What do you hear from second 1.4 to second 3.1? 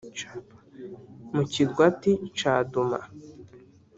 kirwati ca Duma